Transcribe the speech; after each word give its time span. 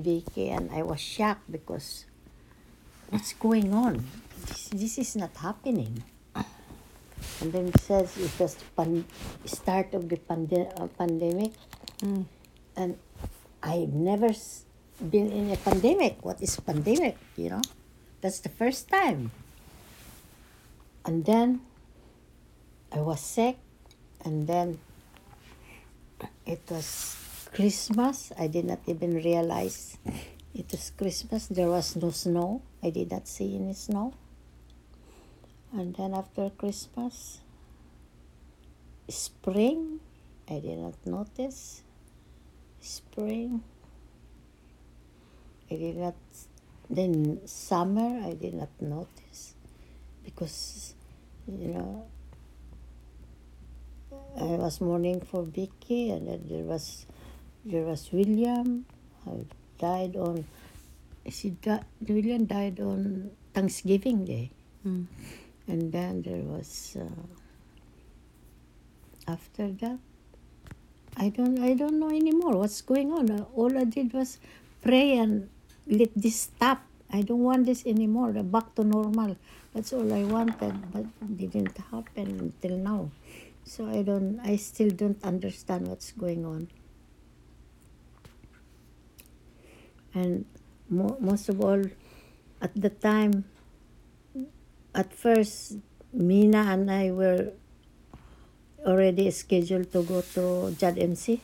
Vicky, 0.00 0.50
and 0.50 0.70
I 0.72 0.82
was 0.82 1.00
shocked 1.00 1.50
because 1.50 2.04
what's 3.10 3.32
going 3.34 3.72
on? 3.74 4.04
This, 4.46 4.68
this 4.68 4.94
is 4.98 5.16
not 5.16 5.36
happening. 5.36 6.02
And 7.40 7.52
then 7.52 7.68
it 7.68 7.80
says 7.80 8.16
it 8.16 8.30
was 8.38 8.54
the 8.54 8.64
pan- 8.76 9.06
start 9.44 9.92
of 9.94 10.08
the 10.08 10.16
pande- 10.16 10.70
uh, 10.78 10.86
pandemic, 10.98 11.52
Mm. 12.00 12.24
and 12.76 12.98
I've 13.62 13.92
never 13.92 14.28
s- 14.30 14.64
been 15.00 15.32
in 15.32 15.50
a 15.50 15.56
pandemic. 15.56 16.20
What 16.24 16.40
is 16.42 16.56
pandemic? 16.60 17.16
You 17.36 17.50
know, 17.58 17.62
that's 18.20 18.40
the 18.40 18.48
first 18.52 18.88
time. 18.88 19.30
And 21.04 21.24
then 21.24 21.60
I 22.92 23.00
was 23.00 23.20
sick, 23.20 23.58
and 24.24 24.46
then 24.46 24.78
it 26.46 26.60
was 26.70 27.16
Christmas. 27.54 28.32
I 28.36 28.48
did 28.48 28.66
not 28.66 28.80
even 28.86 29.14
realize 29.14 29.96
it 30.52 30.66
was 30.72 30.90
Christmas. 30.90 31.46
There 31.46 31.68
was 31.68 31.94
no 31.94 32.10
snow. 32.10 32.62
I 32.82 32.90
did 32.90 33.12
not 33.12 33.28
see 33.28 33.54
any 33.54 33.74
snow. 33.74 34.12
And 35.72 35.94
then 35.94 36.14
after 36.14 36.50
Christmas, 36.50 37.40
spring, 39.08 40.00
I 40.50 40.58
did 40.58 40.78
not 40.78 40.94
notice. 41.06 41.82
Spring, 42.80 43.62
I 45.70 45.76
did 45.76 45.96
not. 45.96 46.16
Then 46.90 47.40
summer, 47.46 48.20
I 48.26 48.34
did 48.34 48.54
not 48.54 48.68
notice 48.80 49.54
because, 50.24 50.94
you 51.46 51.68
know, 51.68 52.04
I 54.36 54.58
was 54.58 54.80
mourning 54.80 55.20
for 55.20 55.44
Vicky, 55.44 56.10
and 56.10 56.28
then 56.28 56.44
there 56.48 56.64
was 56.64 57.06
there 57.64 57.82
was 57.84 58.10
William, 58.12 58.84
who 59.24 59.46
died 59.78 60.16
on. 60.16 60.44
She 61.28 61.50
di- 61.50 61.84
William 62.06 62.44
died 62.44 62.80
on 62.80 63.30
Thanksgiving 63.54 64.24
Day, 64.24 64.50
Mm. 64.86 65.06
and 65.68 65.92
then 65.92 66.20
there 66.22 66.42
was 66.44 66.96
uh, 67.00 67.08
after 69.26 69.70
that. 69.80 69.98
I 71.16 71.28
don't 71.30 71.58
I 71.62 71.74
don't 71.74 71.98
know 71.98 72.10
anymore 72.10 72.56
what's 72.58 72.82
going 72.82 73.12
on. 73.12 73.30
Uh, 73.30 73.44
All 73.54 73.72
I 73.78 73.84
did 73.84 74.12
was 74.12 74.38
pray 74.82 75.16
and 75.16 75.48
let 75.86 76.10
this 76.16 76.50
stop. 76.50 76.82
I 77.10 77.22
don't 77.22 77.40
want 77.46 77.66
this 77.66 77.86
anymore. 77.86 78.34
Uh, 78.36 78.42
Back 78.42 78.74
to 78.76 78.84
normal. 78.84 79.36
That's 79.72 79.92
all 79.92 80.12
I 80.12 80.24
wanted, 80.24 80.74
but 80.92 81.06
it 81.22 81.50
didn't 81.50 81.76
happen 81.90 82.50
until 82.52 82.76
now. 82.78 83.10
So 83.64 83.86
I 83.88 84.02
don't. 84.02 84.38
I 84.44 84.56
still 84.56 84.90
don't 84.90 85.18
understand 85.24 85.88
what's 85.88 86.12
going 86.12 86.44
on. 86.44 86.68
And 90.14 90.46
mo- 90.88 91.18
most 91.20 91.48
of 91.48 91.60
all, 91.60 91.82
at 92.62 92.72
the 92.74 92.90
time, 92.90 93.44
at 94.94 95.12
first, 95.12 95.76
Mina 96.14 96.70
and 96.70 96.90
I 96.90 97.10
were 97.10 97.52
already 98.86 99.30
scheduled 99.30 99.90
to 99.92 100.02
go 100.02 100.22
to 100.38 100.70
Jad 100.78 100.98
MC, 100.98 101.40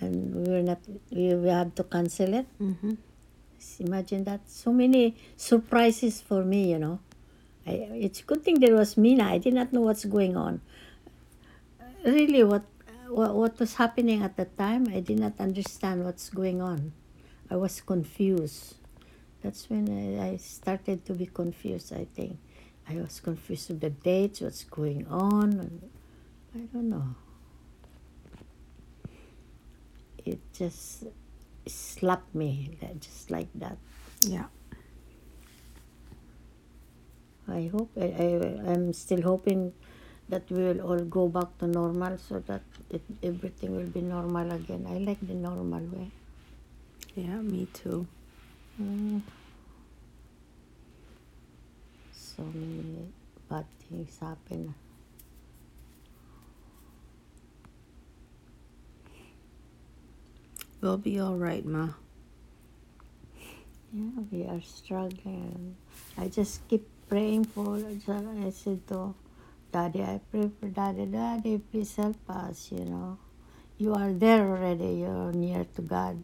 and 0.00 0.34
we 0.34 0.52
were 0.52 0.62
not. 0.62 0.80
We, 1.10 1.34
we 1.34 1.48
have 1.48 1.74
to 1.76 1.84
cancel 1.84 2.34
it. 2.34 2.46
Mm-hmm. 2.60 2.94
Imagine 3.80 4.24
that. 4.24 4.40
So 4.46 4.72
many 4.72 5.16
surprises 5.36 6.20
for 6.20 6.44
me, 6.44 6.70
you 6.70 6.78
know. 6.78 7.00
I, 7.66 7.88
it's 7.98 8.20
a 8.20 8.22
good 8.22 8.44
thing 8.44 8.60
there 8.60 8.76
was 8.76 8.96
Mina. 8.96 9.24
I 9.24 9.38
did 9.38 9.54
not 9.54 9.72
know 9.72 9.80
what's 9.80 10.04
going 10.04 10.36
on. 10.36 10.60
Really, 12.04 12.44
what, 12.44 12.62
what 13.08 13.34
what 13.34 13.58
was 13.58 13.74
happening 13.74 14.22
at 14.22 14.36
the 14.36 14.44
time, 14.44 14.86
I 14.92 15.00
did 15.00 15.18
not 15.18 15.40
understand 15.40 16.04
what's 16.04 16.28
going 16.30 16.60
on. 16.62 16.92
I 17.50 17.56
was 17.56 17.80
confused. 17.80 18.74
That's 19.42 19.70
when 19.70 19.88
I, 20.18 20.30
I 20.30 20.36
started 20.38 21.04
to 21.06 21.14
be 21.14 21.26
confused, 21.26 21.92
I 21.92 22.06
think. 22.14 22.38
I 22.88 22.96
was 22.96 23.20
confused 23.20 23.68
with 23.68 23.80
the 23.80 23.90
dates, 23.90 24.40
what's 24.40 24.64
going 24.64 25.06
on. 25.08 25.80
I 26.54 26.58
don't 26.72 26.90
know. 26.90 27.14
It 30.24 30.40
just 30.52 31.04
slapped 31.66 32.34
me, 32.34 32.78
just 33.00 33.30
like 33.30 33.48
that. 33.56 33.78
Yeah. 34.22 34.46
I 37.48 37.70
hope 37.72 37.90
I, 37.96 38.06
I 38.06 38.72
I'm 38.72 38.92
still 38.92 39.22
hoping 39.22 39.72
that 40.28 40.50
we 40.50 40.64
will 40.64 40.80
all 40.80 40.98
go 40.98 41.28
back 41.28 41.56
to 41.58 41.66
normal 41.68 42.18
so 42.18 42.40
that 42.46 42.62
it, 42.90 43.02
everything 43.22 43.76
will 43.76 43.86
be 43.86 44.00
normal 44.00 44.50
again. 44.50 44.86
I 44.88 44.98
like 44.98 45.24
the 45.26 45.34
normal 45.34 45.82
way. 45.86 46.10
Yeah, 47.16 47.40
me 47.40 47.66
too. 47.72 48.06
Mm. 48.80 49.22
So 52.12 52.42
many 52.44 53.08
bad 53.48 53.64
things 53.88 54.18
happen. 54.20 54.74
We'll 60.82 60.98
be 60.98 61.18
all 61.18 61.36
right, 61.36 61.64
Ma. 61.64 61.88
Yeah, 63.92 64.10
we 64.30 64.44
are 64.44 64.60
struggling. 64.60 65.76
I 66.18 66.28
just 66.28 66.68
keep 66.68 66.86
praying 67.08 67.46
for. 67.46 67.76
I 67.76 68.50
said 68.50 68.86
to 68.88 69.14
Daddy, 69.72 70.02
I 70.02 70.20
pray 70.30 70.50
for 70.60 70.68
Daddy. 70.68 71.06
Daddy, 71.06 71.58
please 71.72 71.96
help 71.96 72.18
us. 72.28 72.70
You 72.70 72.84
know, 72.84 73.18
you 73.78 73.94
are 73.94 74.12
there 74.12 74.44
already. 74.44 75.00
You're 75.00 75.32
near 75.32 75.64
to 75.76 75.82
God. 75.82 76.22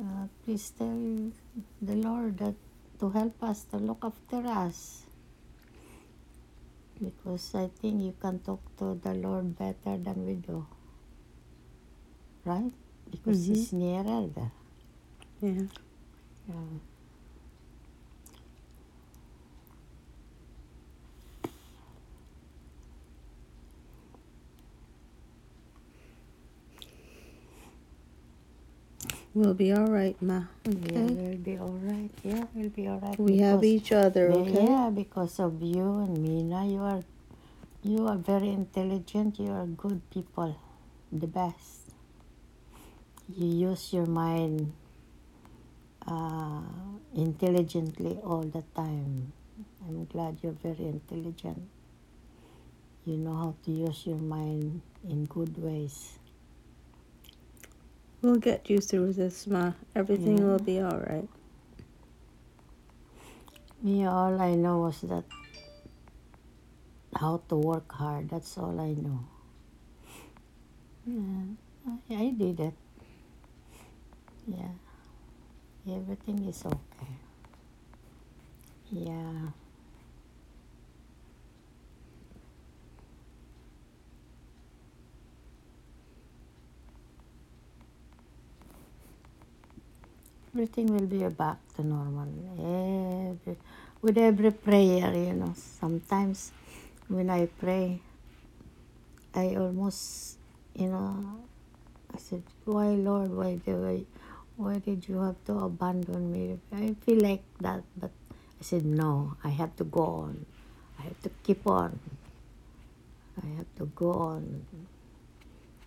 Uh, 0.00 0.26
please 0.44 0.70
tell 0.78 1.32
the 1.82 1.94
Lord 1.96 2.38
that 2.38 2.54
to 3.00 3.10
help 3.10 3.42
us 3.42 3.64
to 3.70 3.76
look 3.76 4.02
after 4.02 4.46
us. 4.46 5.04
Because 6.98 7.54
I 7.54 7.68
think 7.68 8.00
you 8.02 8.14
can 8.20 8.38
talk 8.40 8.60
to 8.78 8.98
the 9.02 9.14
Lord 9.14 9.58
better 9.58 9.98
than 9.98 10.26
we 10.26 10.34
do. 10.36 10.66
Right? 12.44 12.72
Because 13.10 13.44
Mhm. 13.44 13.48
He's 13.48 13.72
nearer 13.72 14.26
there. 14.28 14.52
Yeah. 15.42 15.66
Yeah. 16.48 16.80
We'll 29.34 29.54
be 29.54 29.72
all 29.72 29.86
right, 29.86 30.20
Ma. 30.22 30.44
Yeah, 30.66 31.06
we'll 31.06 31.38
be 31.38 31.56
all 31.58 31.78
right. 31.82 32.10
Yeah, 32.24 32.44
we'll 32.54 32.70
be 32.70 32.88
all 32.88 32.98
right. 32.98 33.18
We 33.18 33.38
have 33.38 33.62
each 33.64 33.92
other, 33.92 34.32
okay? 34.32 34.66
Yeah, 34.66 34.90
because 34.94 35.40
of 35.40 35.62
you 35.62 36.00
and 36.00 36.18
Mina, 36.18 36.66
you 36.66 36.80
are, 36.80 37.04
you 37.84 38.06
are 38.08 38.16
very 38.18 38.50
intelligent. 38.50 39.38
You 39.40 39.52
are 39.52 39.66
good 39.66 40.02
people, 40.10 40.58
the 41.12 41.28
best. 41.28 41.92
You 43.36 43.70
use 43.70 43.92
your 43.92 44.06
mind 44.06 44.72
uh, 46.06 46.62
intelligently 47.16 48.18
all 48.24 48.42
the 48.42 48.64
time. 48.74 49.32
I'm 49.86 50.06
glad 50.06 50.38
you're 50.42 50.52
very 50.62 50.86
intelligent. 50.86 51.62
You 53.06 53.16
know 53.18 53.36
how 53.36 53.54
to 53.64 53.70
use 53.72 54.06
your 54.06 54.18
mind 54.18 54.82
in 55.08 55.26
good 55.26 55.56
ways. 55.62 56.18
We'll 58.22 58.36
get 58.36 58.68
you 58.68 58.80
through 58.80 59.14
this, 59.14 59.46
Ma. 59.46 59.72
Everything 59.94 60.38
Yeah. 60.38 60.44
will 60.44 60.58
be 60.58 60.80
all 60.80 60.98
right. 60.98 61.28
Me, 63.82 64.04
all 64.06 64.40
I 64.40 64.54
know 64.56 64.80
was 64.80 65.00
that 65.02 65.24
how 67.16 67.40
to 67.48 67.56
work 67.56 67.90
hard. 67.92 68.28
That's 68.28 68.58
all 68.58 68.78
I 68.80 68.92
know. 68.92 69.24
Yeah, 71.06 71.56
I, 71.88 72.24
I 72.24 72.30
did 72.30 72.60
it. 72.60 72.74
Yeah, 74.46 74.74
everything 75.88 76.44
is 76.46 76.64
okay. 76.66 77.14
Yeah. 78.90 79.50
Everything 90.60 90.92
will 90.92 91.06
be 91.06 91.26
back 91.32 91.56
to 91.74 91.82
normal. 91.82 92.28
Every, 92.60 93.56
with 94.02 94.18
every 94.18 94.50
prayer, 94.50 95.08
you 95.08 95.32
know, 95.32 95.54
sometimes 95.56 96.52
when 97.08 97.30
I 97.30 97.46
pray, 97.46 97.98
I 99.34 99.56
almost, 99.56 100.36
you 100.74 100.88
know, 100.88 101.40
I 102.12 102.18
said, 102.18 102.42
why 102.66 102.88
Lord, 102.88 103.32
why 103.32 103.54
did, 103.56 103.82
I, 103.82 104.04
why 104.56 104.76
did 104.80 105.08
you 105.08 105.22
have 105.22 105.42
to 105.46 105.60
abandon 105.60 106.30
me? 106.30 106.58
I 106.70 106.94
feel 107.06 107.22
like 107.22 107.42
that, 107.62 107.80
but 107.96 108.10
I 108.28 108.62
said, 108.62 108.84
no, 108.84 109.38
I 109.42 109.48
have 109.48 109.74
to 109.76 109.84
go 109.84 110.28
on. 110.28 110.44
I 110.98 111.04
have 111.04 111.22
to 111.22 111.30
keep 111.42 111.66
on. 111.66 111.98
I 113.42 113.46
have 113.56 113.74
to 113.78 113.86
go 113.96 114.12
on. 114.12 114.66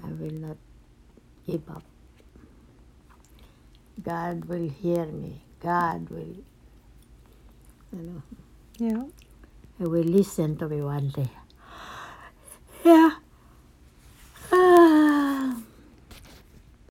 I 0.00 0.06
will 0.12 0.30
not 0.30 0.56
give 1.44 1.68
up. 1.68 1.82
God 4.02 4.46
will 4.46 4.68
hear 4.70 5.06
me. 5.06 5.42
God 5.62 6.10
will, 6.10 6.36
you 7.92 8.02
know, 8.02 8.22
Yeah. 8.78 9.04
He 9.78 9.84
will 9.84 10.04
listen 10.04 10.56
to 10.58 10.68
me 10.68 10.82
one 10.82 11.10
day. 11.10 11.30
Yeah, 12.84 13.12